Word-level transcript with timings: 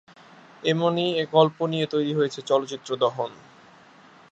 এমনই 0.63 1.07
গল্প 1.33 1.57
নিয়ে 1.67 1.87
তৈরি 1.87 2.13
হয়েছে 2.13 2.39
চলচ্চিত্র 2.41 2.89
দহন। 2.95 3.31